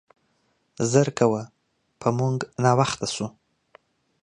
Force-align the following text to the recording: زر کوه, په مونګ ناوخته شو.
زر 0.91 1.07
کوه, 1.19 1.41
په 2.01 2.07
مونګ 2.17 2.39
ناوخته 2.63 3.07
شو. 3.15 3.27